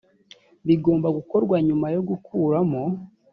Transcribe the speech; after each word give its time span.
bigomba 0.67 1.07
gukorwa 1.17 1.55
nyuma 1.67 1.87
yo 1.95 2.01
gukuramo 2.09 2.83